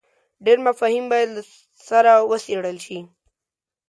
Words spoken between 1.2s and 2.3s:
له سره